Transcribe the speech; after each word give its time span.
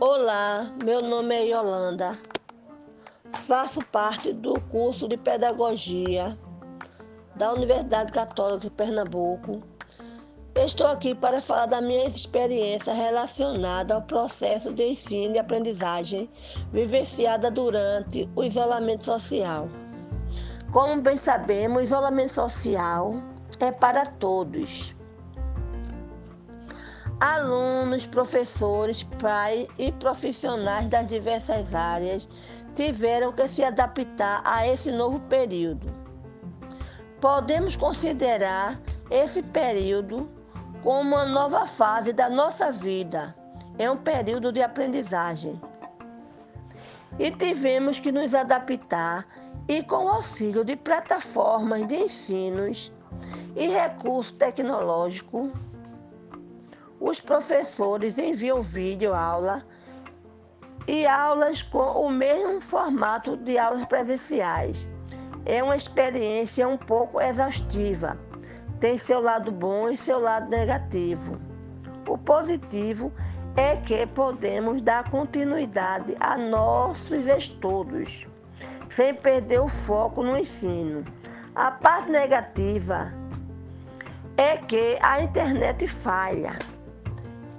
Olá, 0.00 0.74
meu 0.82 1.02
nome 1.02 1.34
é 1.34 1.48
Yolanda. 1.48 2.18
Faço 3.42 3.84
parte 3.84 4.32
do 4.32 4.58
curso 4.70 5.06
de 5.06 5.18
Pedagogia 5.18 6.38
da 7.36 7.52
Universidade 7.52 8.10
Católica 8.10 8.60
de 8.60 8.70
Pernambuco. 8.70 9.62
Estou 10.54 10.86
aqui 10.86 11.14
para 11.14 11.42
falar 11.42 11.66
da 11.66 11.82
minha 11.82 12.06
experiência 12.06 12.94
relacionada 12.94 13.96
ao 13.96 14.00
processo 14.00 14.72
de 14.72 14.82
ensino 14.82 15.34
e 15.34 15.38
aprendizagem 15.38 16.30
vivenciada 16.72 17.50
durante 17.50 18.30
o 18.34 18.42
isolamento 18.42 19.04
social. 19.04 19.68
Como 20.72 21.02
bem 21.02 21.18
sabemos, 21.18 21.82
o 21.82 21.84
isolamento 21.84 22.32
social 22.32 23.14
é 23.60 23.70
para 23.70 24.06
todos 24.06 24.94
Alunos, 27.22 28.04
professores, 28.04 29.04
pais 29.20 29.68
e 29.78 29.92
profissionais 29.92 30.88
das 30.88 31.06
diversas 31.06 31.72
áreas 31.72 32.28
tiveram 32.74 33.30
que 33.30 33.46
se 33.46 33.62
adaptar 33.62 34.42
a 34.44 34.66
esse 34.66 34.90
novo 34.90 35.20
período. 35.20 35.86
Podemos 37.20 37.76
considerar 37.76 38.76
esse 39.08 39.40
período 39.40 40.28
como 40.82 41.14
uma 41.14 41.24
nova 41.24 41.64
fase 41.64 42.12
da 42.12 42.28
nossa 42.28 42.72
vida. 42.72 43.36
É 43.78 43.88
um 43.88 43.96
período 43.96 44.50
de 44.50 44.60
aprendizagem. 44.60 45.60
E 47.20 47.30
tivemos 47.30 48.00
que 48.00 48.10
nos 48.10 48.34
adaptar 48.34 49.24
e 49.72 49.82
com 49.82 50.04
o 50.04 50.08
auxílio 50.08 50.62
de 50.66 50.76
plataformas 50.76 51.86
de 51.88 51.96
ensinos 51.96 52.92
e 53.56 53.68
recursos 53.68 54.32
tecnológicos 54.32 55.50
os 57.00 57.22
professores 57.22 58.18
enviam 58.18 58.60
vídeo 58.60 59.14
aula 59.14 59.62
e 60.86 61.06
aulas 61.06 61.62
com 61.62 62.06
o 62.06 62.10
mesmo 62.10 62.60
formato 62.60 63.34
de 63.36 63.56
aulas 63.56 63.84
presenciais. 63.86 64.90
É 65.46 65.62
uma 65.62 65.74
experiência 65.74 66.68
um 66.68 66.76
pouco 66.76 67.18
exaustiva. 67.20 68.18
Tem 68.78 68.98
seu 68.98 69.20
lado 69.20 69.50
bom 69.50 69.88
e 69.88 69.96
seu 69.96 70.20
lado 70.20 70.50
negativo. 70.50 71.40
O 72.06 72.18
positivo 72.18 73.10
é 73.56 73.76
que 73.78 74.06
podemos 74.06 74.82
dar 74.82 75.10
continuidade 75.10 76.14
a 76.20 76.36
nossos 76.36 77.26
estudos, 77.26 78.26
sem 78.94 79.14
perder 79.14 79.60
o 79.60 79.68
foco 79.68 80.22
no 80.22 80.38
ensino. 80.38 81.04
A 81.54 81.70
parte 81.70 82.10
negativa 82.10 83.12
é 84.36 84.56
que 84.56 84.98
a 85.00 85.22
internet 85.22 85.86
falha 85.86 86.58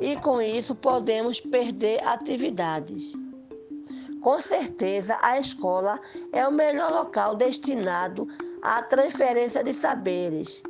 e 0.00 0.16
com 0.16 0.40
isso 0.40 0.74
podemos 0.74 1.40
perder 1.40 2.02
atividades. 2.06 3.14
Com 4.22 4.38
certeza, 4.38 5.16
a 5.22 5.38
escola 5.38 5.98
é 6.32 6.46
o 6.46 6.52
melhor 6.52 6.90
local 6.90 7.34
destinado 7.34 8.26
à 8.60 8.82
transferência 8.82 9.62
de 9.62 9.72
saberes. 9.72 10.62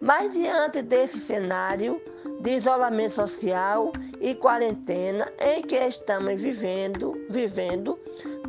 Mas 0.00 0.30
diante 0.30 0.82
desse 0.82 1.20
cenário 1.20 2.00
de 2.40 2.50
isolamento 2.58 3.12
social 3.12 3.92
e 4.20 4.34
quarentena 4.34 5.26
em 5.40 5.62
que 5.62 5.76
estamos 5.76 6.42
vivendo, 6.42 7.14
vivendo, 7.30 7.98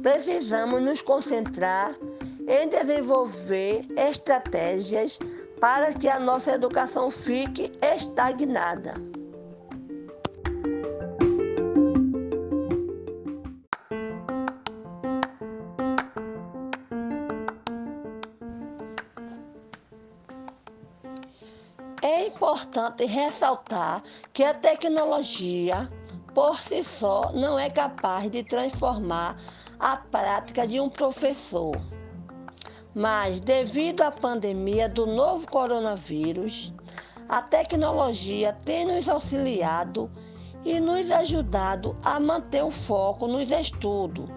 precisamos 0.02 0.82
nos 0.82 1.02
concentrar 1.02 1.96
em 2.48 2.68
desenvolver 2.70 3.86
estratégias 3.98 5.20
para 5.60 5.94
que 5.94 6.08
a 6.08 6.20
nossa 6.20 6.52
educação 6.54 7.10
fique 7.12 7.72
estagnada. 7.82 8.94
É 22.02 22.28
importante 22.28 23.06
ressaltar 23.06 24.04
que 24.32 24.44
a 24.44 24.54
tecnologia, 24.54 25.92
por 26.34 26.58
si 26.58 26.84
só, 26.84 27.32
não 27.34 27.58
é 27.58 27.70
capaz 27.70 28.30
de 28.30 28.44
transformar 28.44 29.36
a 29.80 29.98
prática 29.98 30.68
de 30.68 30.80
um 30.80 30.90
professor. 30.90 31.76
Mas, 32.94 33.40
devido 33.40 34.02
à 34.02 34.12
pandemia 34.12 34.90
do 34.90 35.06
novo 35.06 35.48
coronavírus, 35.50 36.74
a 37.30 37.42
tecnologia 37.42 38.54
tem 38.66 38.86
nos 38.86 39.08
auxiliado 39.08 40.10
e 40.66 40.80
nos 40.80 41.12
ajudado 41.12 41.96
a 42.04 42.20
manter 42.20 42.64
o 42.64 42.72
foco 42.72 43.28
nos 43.28 43.52
estudos, 43.52 44.30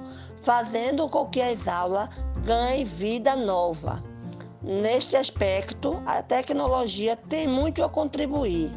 fazendo 0.42 1.08
com 1.08 1.26
que 1.26 1.40
as 1.40 1.66
aulas 1.66 2.08
ganhem 2.44 2.84
vida 2.84 3.34
nova. 3.34 4.02
Neste 4.62 5.16
aspecto, 5.16 6.02
a 6.04 6.22
tecnologia 6.22 7.16
tem 7.16 7.48
muito 7.48 7.82
a 7.82 7.88
contribuir. 7.88 8.70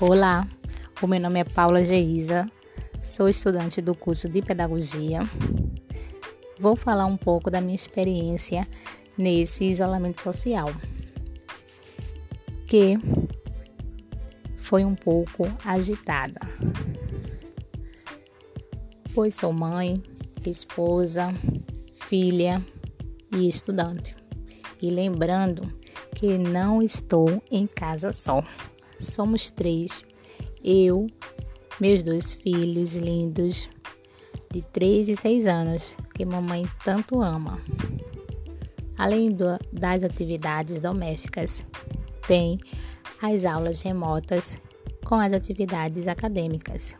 Olá, 0.00 0.48
o 1.00 1.06
meu 1.06 1.20
nome 1.20 1.38
é 1.38 1.44
Paula 1.44 1.80
Geisa, 1.80 2.50
sou 3.00 3.28
estudante 3.28 3.80
do 3.80 3.94
curso 3.94 4.28
de 4.28 4.42
Pedagogia. 4.42 5.20
Vou 6.58 6.74
falar 6.74 7.06
um 7.06 7.16
pouco 7.16 7.48
da 7.48 7.60
minha 7.60 7.76
experiência 7.76 8.66
nesse 9.16 9.64
isolamento 9.64 10.20
social, 10.20 10.66
que 12.66 12.98
foi 14.56 14.84
um 14.84 14.96
pouco 14.96 15.44
agitada, 15.64 16.40
pois 19.14 19.36
sou 19.36 19.52
mãe, 19.52 20.02
esposa, 20.44 21.32
filha 22.08 22.60
e 23.32 23.48
estudante. 23.48 24.16
E 24.82 24.90
lembrando 24.90 25.72
que 26.16 26.36
não 26.36 26.82
estou 26.82 27.40
em 27.48 27.64
casa 27.68 28.10
só. 28.10 28.42
Somos 28.98 29.50
três, 29.50 30.04
eu, 30.62 31.06
meus 31.80 32.02
dois 32.02 32.34
filhos 32.34 32.96
lindos, 32.96 33.68
de 34.54 34.62
3 34.62 35.08
e 35.08 35.16
6 35.16 35.46
anos, 35.46 35.96
que 36.14 36.24
mamãe 36.24 36.64
tanto 36.84 37.20
ama. 37.20 37.60
Além 38.96 39.32
do, 39.32 39.58
das 39.72 40.04
atividades 40.04 40.80
domésticas, 40.80 41.64
tem 42.28 42.60
as 43.20 43.44
aulas 43.44 43.80
remotas 43.80 44.56
com 45.04 45.16
as 45.16 45.32
atividades 45.32 46.06
acadêmicas. 46.06 46.94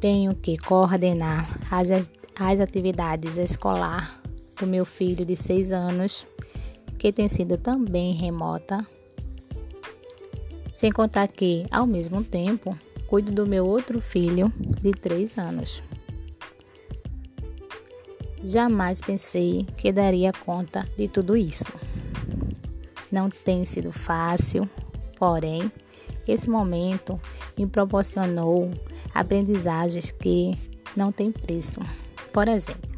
Tenho 0.00 0.34
que 0.34 0.56
coordenar 0.56 1.60
as, 1.70 1.88
as 2.34 2.60
atividades 2.60 3.36
escolar 3.36 4.20
do 4.58 4.66
meu 4.66 4.84
filho 4.84 5.24
de 5.24 5.36
6 5.36 5.70
anos, 5.70 6.26
que 6.98 7.12
tem 7.12 7.28
sido 7.28 7.56
também 7.56 8.12
remota. 8.12 8.84
Sem 10.74 10.90
contar 10.90 11.28
que, 11.28 11.64
ao 11.70 11.86
mesmo 11.86 12.22
tempo, 12.24 12.76
cuido 13.06 13.30
do 13.30 13.46
meu 13.46 13.64
outro 13.64 14.00
filho 14.00 14.52
de 14.82 14.90
3 14.90 15.38
anos. 15.38 15.82
Jamais 18.42 19.00
pensei 19.00 19.64
que 19.76 19.92
daria 19.92 20.32
conta 20.32 20.86
de 20.98 21.08
tudo 21.08 21.36
isso. 21.36 21.72
Não 23.10 23.30
tem 23.30 23.64
sido 23.64 23.92
fácil, 23.92 24.68
porém, 25.16 25.70
esse 26.26 26.50
momento 26.50 27.20
me 27.56 27.66
proporcionou 27.66 28.70
aprendizagens 29.14 30.10
que 30.10 30.54
não 30.96 31.12
têm 31.12 31.30
preço. 31.30 31.80
Por 32.32 32.48
exemplo, 32.48 32.90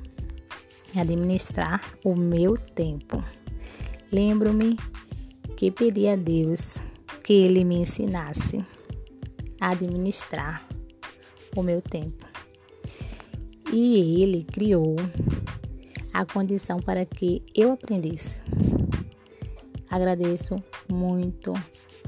administrar 0.96 1.82
o 2.02 2.14
meu 2.14 2.56
tempo. 2.56 3.22
Lembro-me 4.11 4.76
que 5.56 5.70
pedi 5.70 6.08
a 6.08 6.17
Deus 6.17 6.81
que 7.26 7.32
Ele 7.32 7.64
me 7.64 7.75
ensinasse 7.75 8.64
a 9.61 9.70
administrar 9.70 10.64
o 11.56 11.62
meu 11.62 11.82
tempo. 11.82 12.25
E 13.73 14.23
Ele 14.23 14.44
criou 14.44 14.94
a 16.12 16.25
condição 16.25 16.78
para 16.78 17.05
que 17.05 17.43
eu 17.52 17.73
aprendesse. 17.73 18.40
Agradeço 19.90 20.55
muito 20.88 21.52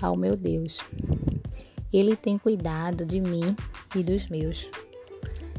ao 0.01 0.17
meu 0.17 0.37
Deus. 0.37 0.79
Ele 1.93 2.15
tem 2.15 2.39
cuidado 2.39 3.05
de 3.05 3.21
mim 3.21 3.57
e 3.97 4.05
dos 4.05 4.29
meus. 4.29 4.71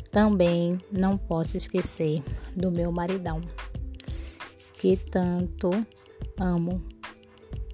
Também 0.10 0.80
não 0.90 1.18
posso 1.18 1.58
esquecer 1.58 2.24
do 2.56 2.72
meu 2.72 2.94
maridão, 2.94 3.42
que 4.76 4.96
tanto 4.96 5.70
amo 6.40 6.82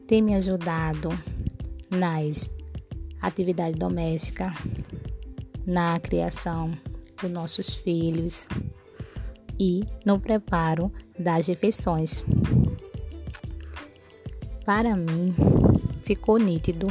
tem 0.08 0.20
me 0.20 0.34
ajudado 0.34 1.10
nas 1.90 2.50
atividades 3.22 3.78
domésticas, 3.78 4.54
na 5.66 6.00
criação 6.00 6.78
dos 7.22 7.32
nossos 7.32 7.74
filhos 7.74 8.48
e 9.60 9.84
no 10.06 10.20
preparo 10.20 10.92
das 11.18 11.48
refeições. 11.48 12.24
Para 14.66 14.96
mim, 14.96 15.34
ficou 16.02 16.38
nítido 16.38 16.88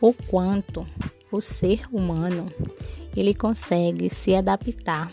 o 0.00 0.12
quanto 0.12 0.86
o 1.30 1.40
ser 1.40 1.82
humano 1.92 2.46
ele 3.16 3.34
consegue 3.34 4.12
se 4.12 4.34
adaptar 4.34 5.12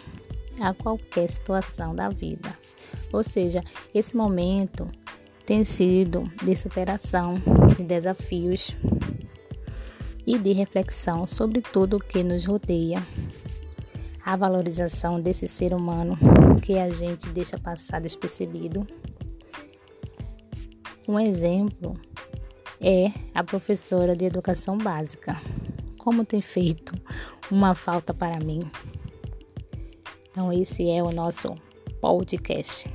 a 0.62 0.74
qualquer 0.74 1.30
situação 1.30 1.96
da 1.96 2.10
vida. 2.10 2.58
Ou 3.12 3.24
seja, 3.24 3.64
esse 3.94 4.16
momento 4.16 4.88
tem 5.52 5.66
sido 5.66 6.32
de 6.42 6.56
superação, 6.56 7.36
de 7.76 7.84
desafios 7.84 8.74
e 10.26 10.38
de 10.38 10.54
reflexão 10.54 11.28
sobre 11.28 11.60
tudo 11.60 11.98
o 11.98 12.00
que 12.00 12.24
nos 12.24 12.46
rodeia. 12.46 13.06
A 14.24 14.38
valorização 14.38 15.20
desse 15.20 15.50
ser 15.50 15.74
humano 15.74 16.18
que 16.62 16.80
a 16.80 16.90
gente 16.90 17.28
deixa 17.32 17.60
passar 17.60 18.00
despercebido. 18.00 18.88
Um 21.06 21.20
exemplo 21.20 22.00
é 22.80 23.12
a 23.36 23.44
professora 23.44 24.16
de 24.16 24.24
educação 24.24 24.78
básica. 24.78 25.36
Como 25.98 26.24
tem 26.24 26.42
feito 26.42 26.94
uma 27.52 27.76
falta 27.76 28.14
para 28.14 28.40
mim. 28.40 28.72
Então, 30.30 30.50
esse 30.54 30.90
é 30.90 31.04
o 31.04 31.12
nosso 31.12 31.54
podcast. 32.00 32.90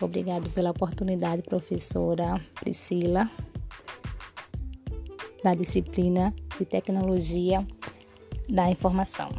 Obrigado 0.00 0.50
pela 0.50 0.70
oportunidade, 0.70 1.42
professora 1.42 2.40
Priscila, 2.56 3.30
da 5.42 5.52
disciplina 5.52 6.34
de 6.58 6.64
Tecnologia 6.64 7.66
da 8.48 8.70
Informação. 8.70 9.30